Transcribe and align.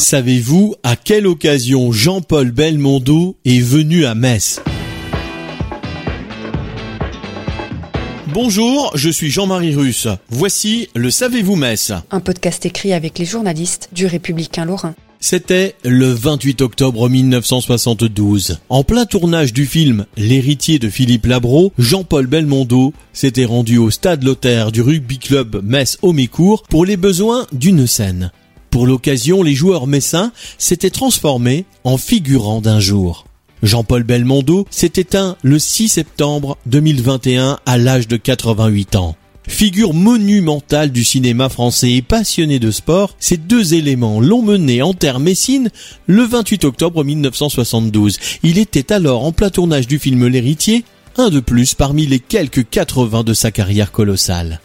Savez-vous 0.00 0.74
à 0.82 0.96
quelle 0.96 1.26
occasion 1.26 1.92
Jean-Paul 1.92 2.52
Belmondo 2.52 3.36
est 3.44 3.60
venu 3.60 4.06
à 4.06 4.14
Metz? 4.14 4.62
Bonjour, 8.32 8.92
je 8.94 9.10
suis 9.10 9.28
Jean-Marie 9.28 9.74
Russe. 9.74 10.08
Voici 10.30 10.88
le 10.94 11.10
Savez-vous 11.10 11.54
Metz 11.54 11.92
Un 12.10 12.20
podcast 12.20 12.64
écrit 12.64 12.94
avec 12.94 13.18
les 13.18 13.26
journalistes 13.26 13.90
du 13.92 14.06
Républicain 14.06 14.64
Lorrain. 14.64 14.94
C'était 15.20 15.74
le 15.84 16.10
28 16.10 16.62
octobre 16.62 17.10
1972. 17.10 18.58
En 18.70 18.84
plein 18.84 19.04
tournage 19.04 19.52
du 19.52 19.66
film 19.66 20.06
L'héritier 20.16 20.78
de 20.78 20.88
Philippe 20.88 21.26
Labro, 21.26 21.74
Jean-Paul 21.78 22.26
Belmondo 22.26 22.94
s'était 23.12 23.44
rendu 23.44 23.76
au 23.76 23.90
stade 23.90 24.24
Lothaire 24.24 24.72
du 24.72 24.80
rugby 24.80 25.18
club 25.18 25.60
Metz-Homécourt 25.62 26.62
pour 26.70 26.86
les 26.86 26.96
besoins 26.96 27.46
d'une 27.52 27.86
scène. 27.86 28.32
Pour 28.70 28.86
l'occasion, 28.86 29.42
les 29.42 29.54
joueurs 29.54 29.86
messins 29.86 30.32
s'étaient 30.56 30.90
transformés 30.90 31.64
en 31.84 31.96
figurants 31.96 32.60
d'un 32.60 32.80
jour. 32.80 33.26
Jean-Paul 33.62 34.04
Belmondo 34.04 34.66
s'est 34.70 34.92
éteint 34.96 35.36
le 35.42 35.58
6 35.58 35.88
septembre 35.88 36.56
2021 36.66 37.58
à 37.66 37.78
l'âge 37.78 38.08
de 38.08 38.16
88 38.16 38.96
ans. 38.96 39.16
Figure 39.48 39.92
monumentale 39.92 40.92
du 40.92 41.02
cinéma 41.02 41.48
français 41.48 41.92
et 41.92 42.02
passionné 42.02 42.58
de 42.58 42.70
sport, 42.70 43.16
ces 43.18 43.36
deux 43.36 43.74
éléments 43.74 44.20
l'ont 44.20 44.42
mené 44.42 44.80
en 44.80 44.94
terre 44.94 45.18
Messine 45.18 45.70
le 46.06 46.22
28 46.22 46.64
octobre 46.64 47.02
1972. 47.02 48.18
Il 48.42 48.58
était 48.58 48.92
alors 48.92 49.24
en 49.24 49.32
plein 49.32 49.50
tournage 49.50 49.88
du 49.88 49.98
film 49.98 50.26
L'héritier, 50.28 50.84
un 51.16 51.30
de 51.30 51.40
plus 51.40 51.74
parmi 51.74 52.06
les 52.06 52.20
quelques 52.20 52.68
80 52.68 53.24
de 53.24 53.34
sa 53.34 53.50
carrière 53.50 53.90
colossale. 53.90 54.60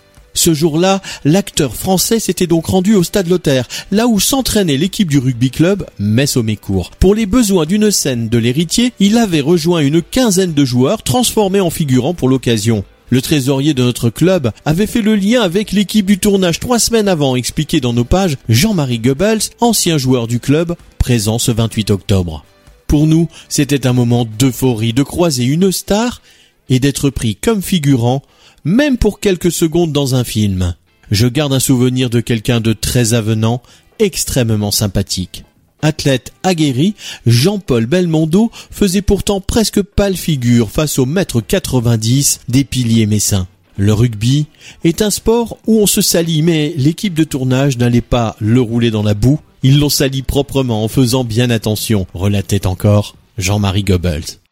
Ce 0.46 0.54
jour-là, 0.54 1.02
l'acteur 1.24 1.76
français 1.76 2.20
s'était 2.20 2.46
donc 2.46 2.68
rendu 2.68 2.94
au 2.94 3.02
stade 3.02 3.28
Lothaire, 3.30 3.68
là 3.90 4.06
où 4.06 4.20
s'entraînait 4.20 4.78
l'équipe 4.78 5.10
du 5.10 5.18
rugby 5.18 5.50
club 5.50 5.88
Metz-Homécourt. 5.98 6.92
Pour 7.00 7.16
les 7.16 7.26
besoins 7.26 7.66
d'une 7.66 7.90
scène 7.90 8.30
de 8.30 8.38
l'héritier, 8.38 8.94
il 9.00 9.18
avait 9.18 9.42
rejoint 9.42 9.80
une 9.80 10.04
quinzaine 10.04 10.54
de 10.54 10.64
joueurs 10.64 11.02
transformés 11.02 11.62
en 11.62 11.72
figurants 11.72 12.14
pour 12.14 12.30
l'occasion. 12.30 12.84
Le 13.10 13.24
trésorier 13.24 13.74
de 13.74 13.82
notre 13.82 14.12
club 14.12 14.52
avait 14.66 14.86
fait 14.86 15.02
le 15.02 15.16
lien 15.16 15.42
avec 15.42 15.72
l'équipe 15.72 16.06
du 16.06 16.20
tournage 16.20 16.60
trois 16.60 16.78
semaines 16.78 17.08
avant, 17.08 17.36
expliqué 17.36 17.82
dans 17.82 17.94
nos 17.94 18.06
pages 18.06 18.38
Jean-Marie 18.48 19.00
Goebbels, 19.00 19.50
ancien 19.62 19.98
joueur 19.98 20.28
du 20.28 20.40
club, 20.40 20.76
présent 21.00 21.40
ce 21.40 21.50
28 21.50 21.90
octobre. 21.90 22.46
Pour 22.86 23.08
nous, 23.08 23.30
c'était 23.50 23.88
un 23.88 23.94
moment 23.94 24.28
d'euphorie 24.38 24.94
de 24.94 25.02
croiser 25.02 25.46
une 25.46 25.72
star 25.72 26.22
et 26.70 26.80
d'être 26.80 27.10
pris 27.10 27.36
comme 27.36 27.64
figurant 27.64 28.22
même 28.66 28.98
pour 28.98 29.20
quelques 29.20 29.52
secondes 29.52 29.94
dans 29.94 30.16
un 30.16 30.24
film. 30.24 30.76
Je 31.12 31.28
garde 31.28 31.54
un 31.54 31.60
souvenir 31.60 32.10
de 32.10 32.20
quelqu'un 32.20 32.60
de 32.60 32.74
très 32.74 33.14
avenant, 33.14 33.62
extrêmement 34.00 34.72
sympathique. 34.72 35.46
Athlète 35.84 36.34
aguerri, 36.42 36.96
Jean-Paul 37.28 37.86
Belmondo 37.86 38.50
faisait 38.72 39.04
pourtant 39.04 39.40
presque 39.40 39.84
pâle 39.84 40.18
figure 40.18 40.72
face 40.72 40.98
au 40.98 41.06
mètre 41.06 41.42
90 41.42 42.40
des 42.50 42.64
piliers 42.64 43.06
messins. 43.06 43.48
Le 43.78 43.94
rugby 43.94 44.48
est 44.84 45.02
un 45.02 45.12
sport 45.12 45.58
où 45.68 45.80
on 45.80 45.86
se 45.86 46.02
salit, 46.02 46.42
mais 46.42 46.74
l'équipe 46.78 47.14
de 47.14 47.24
tournage 47.24 47.78
n'allait 47.78 48.02
pas 48.02 48.36
le 48.40 48.62
rouler 48.62 48.90
dans 48.90 49.04
la 49.04 49.14
boue. 49.14 49.40
Ils 49.64 49.80
l'ont 49.80 49.90
sali 49.90 50.24
proprement 50.24 50.84
en 50.84 50.88
faisant 50.88 51.24
bien 51.24 51.50
attention, 51.50 52.08
relatait 52.14 52.66
encore 52.66 53.16
Jean-Marie 53.38 53.84
Goebbels. 53.84 54.45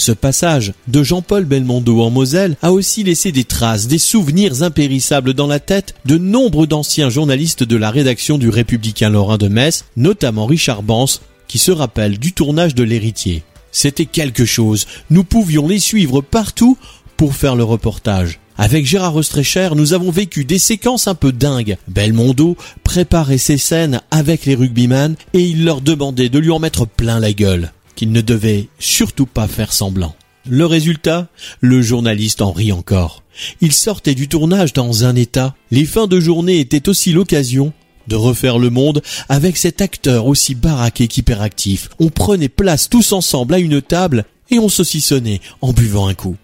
Ce 0.00 0.12
passage 0.12 0.72
de 0.88 1.02
Jean-Paul 1.02 1.44
Belmondo 1.44 2.00
en 2.00 2.08
Moselle 2.08 2.56
a 2.62 2.72
aussi 2.72 3.04
laissé 3.04 3.32
des 3.32 3.44
traces, 3.44 3.86
des 3.86 3.98
souvenirs 3.98 4.62
impérissables 4.62 5.34
dans 5.34 5.46
la 5.46 5.60
tête 5.60 5.94
de 6.06 6.16
nombre 6.16 6.64
d'anciens 6.64 7.10
journalistes 7.10 7.64
de 7.64 7.76
la 7.76 7.90
rédaction 7.90 8.38
du 8.38 8.48
Républicain 8.48 9.10
Lorrain 9.10 9.36
de 9.36 9.48
Metz, 9.48 9.84
notamment 9.96 10.46
Richard 10.46 10.82
Bance, 10.82 11.20
qui 11.48 11.58
se 11.58 11.70
rappelle 11.70 12.18
du 12.18 12.32
tournage 12.32 12.74
de 12.74 12.82
l'héritier. 12.82 13.42
C'était 13.72 14.06
quelque 14.06 14.46
chose, 14.46 14.86
nous 15.10 15.22
pouvions 15.22 15.68
les 15.68 15.78
suivre 15.78 16.22
partout 16.22 16.78
pour 17.18 17.34
faire 17.34 17.54
le 17.54 17.64
reportage. 17.64 18.40
Avec 18.56 18.86
Gérard 18.86 19.16
Ostrecher, 19.16 19.68
nous 19.76 19.92
avons 19.92 20.10
vécu 20.10 20.46
des 20.46 20.58
séquences 20.58 21.08
un 21.08 21.14
peu 21.14 21.30
dingues. 21.30 21.76
Belmondo 21.88 22.56
préparait 22.84 23.36
ses 23.36 23.58
scènes 23.58 24.00
avec 24.10 24.46
les 24.46 24.54
rugbyman 24.54 25.14
et 25.34 25.40
il 25.40 25.66
leur 25.66 25.82
demandait 25.82 26.30
de 26.30 26.38
lui 26.38 26.50
en 26.50 26.58
mettre 26.58 26.86
plein 26.86 27.20
la 27.20 27.34
gueule 27.34 27.70
qu'il 27.94 28.12
ne 28.12 28.20
devait 28.20 28.68
surtout 28.78 29.26
pas 29.26 29.48
faire 29.48 29.72
semblant. 29.72 30.14
Le 30.48 30.64
résultat, 30.64 31.28
le 31.60 31.82
journaliste 31.82 32.40
en 32.40 32.52
rit 32.52 32.72
encore. 32.72 33.22
Il 33.60 33.72
sortait 33.72 34.14
du 34.14 34.28
tournage 34.28 34.72
dans 34.72 35.04
un 35.04 35.14
état. 35.14 35.54
Les 35.70 35.84
fins 35.84 36.06
de 36.06 36.18
journée 36.18 36.60
étaient 36.60 36.88
aussi 36.88 37.12
l'occasion 37.12 37.72
de 38.08 38.16
refaire 38.16 38.58
le 38.58 38.70
monde 38.70 39.02
avec 39.28 39.56
cet 39.56 39.80
acteur 39.80 40.26
aussi 40.26 40.54
baraqué 40.54 41.08
qu'hyperactif. 41.08 41.90
On 41.98 42.08
prenait 42.08 42.48
place 42.48 42.88
tous 42.88 43.12
ensemble 43.12 43.54
à 43.54 43.58
une 43.58 43.82
table 43.82 44.24
et 44.50 44.58
on 44.58 44.68
saucissonnait 44.68 45.40
en 45.60 45.72
buvant 45.72 46.08
un 46.08 46.14
coup. 46.14 46.36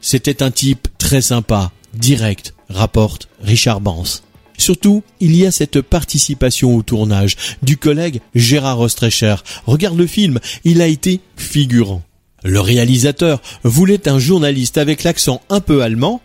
C'était 0.00 0.42
un 0.42 0.50
type 0.50 0.88
très 0.96 1.20
sympa, 1.20 1.72
direct, 1.94 2.54
rapporte 2.68 3.28
Richard 3.42 3.80
Bance. 3.80 4.22
Surtout, 4.60 5.02
il 5.20 5.34
y 5.34 5.46
a 5.46 5.50
cette 5.50 5.80
participation 5.80 6.76
au 6.76 6.82
tournage 6.82 7.36
du 7.62 7.78
collègue 7.78 8.20
Gérard 8.34 8.80
Ostrecher. 8.80 9.36
Regarde 9.64 9.96
le 9.96 10.06
film, 10.06 10.38
il 10.64 10.82
a 10.82 10.86
été 10.86 11.20
figurant. 11.34 12.02
Le 12.44 12.60
réalisateur 12.60 13.40
voulait 13.64 14.06
un 14.06 14.18
journaliste 14.18 14.76
avec 14.76 15.02
l'accent 15.02 15.40
un 15.48 15.60
peu 15.60 15.82
allemand 15.82 16.20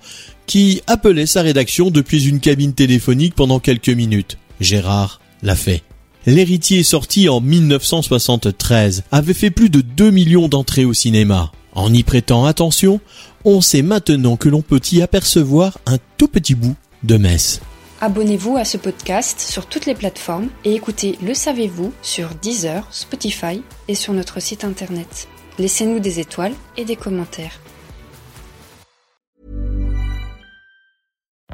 qui 0.48 0.82
appelait 0.86 1.26
sa 1.26 1.44
rédaction 1.44 1.92
depuis 1.92 2.28
une 2.28 2.42
cabine 2.42 2.74
téléphonique 2.74 3.36
pendant 3.36 3.60
quelques 3.60 3.88
minutes. 3.88 4.38
Gérard 4.60 5.22
l'a 5.42 5.56
fait. 5.56 5.84
L'héritier 6.26 6.84
sorti 6.84 7.30
en 7.30 7.40
1973 7.40 9.04
avait 9.14 9.34
fait 9.34 9.50
plus 9.50 9.70
de 9.70 9.80
2 9.80 10.12
millions 10.12 10.50
d'entrées 10.50 10.84
au 10.84 10.94
cinéma. 10.94 11.54
En 11.74 11.94
y 11.94 12.04
prêtant 12.04 12.46
attention, 12.46 13.00
on 13.46 13.62
sait 13.62 13.82
maintenant 13.82 14.36
que 14.36 14.50
l'on 14.50 14.62
peut 14.62 14.82
y 14.92 15.02
apercevoir 15.02 15.78
un 15.86 16.00
tout 16.18 16.28
petit 16.28 16.56
bout 16.56 16.76
de 17.04 17.16
Metz. 17.16 17.62
Abonnez-vous 18.06 18.56
à 18.56 18.66
ce 18.66 18.78
podcast 18.78 19.40
sur 19.40 19.66
toutes 19.66 19.88
les 19.88 19.96
plateformes 19.96 20.50
et 20.64 20.76
écoutez 20.76 21.18
Le 21.24 21.34
Savez-vous 21.34 21.92
sur 22.04 22.36
Deezer, 22.36 22.86
Spotify 22.92 23.64
et 23.88 23.96
sur 23.96 24.14
notre 24.14 24.40
site 24.40 24.64
internet. 24.64 25.28
Laissez-nous 25.58 26.00
des 26.00 26.20
étoiles 26.20 26.54
et 26.78 26.86
des 26.86 26.96
commentaires. 26.96 27.60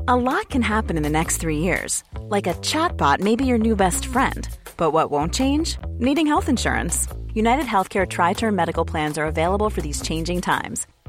A 0.07 0.17
lot 0.17 0.49
can 0.49 0.61
happen 0.61 0.97
in 0.97 1.03
the 1.03 1.09
next 1.09 1.37
three 1.37 1.59
years. 1.59 2.03
Like 2.29 2.47
a 2.47 2.53
chatbot 2.55 3.21
may 3.21 3.37
be 3.37 3.45
your 3.45 3.57
new 3.57 3.77
best 3.77 4.05
friend. 4.05 4.45
But 4.75 4.91
what 4.91 5.09
won't 5.09 5.33
change? 5.33 5.77
Needing 5.99 6.27
health 6.27 6.49
insurance. 6.49 7.07
United 7.33 7.65
Healthcare 7.65 8.05
Tri 8.05 8.33
Term 8.33 8.57
Medical 8.57 8.83
Plans 8.83 9.17
are 9.17 9.25
available 9.25 9.69
for 9.69 9.79
these 9.79 10.01
changing 10.01 10.41
times 10.41 10.85